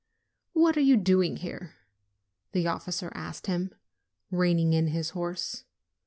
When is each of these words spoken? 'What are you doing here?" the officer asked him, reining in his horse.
'What 0.53 0.77
are 0.77 0.81
you 0.81 0.97
doing 0.97 1.35
here?" 1.37 1.75
the 2.53 2.65
officer 2.65 3.11
asked 3.13 3.45
him, 3.45 3.75
reining 4.31 4.73
in 4.73 4.87
his 4.87 5.11
horse. 5.11 5.63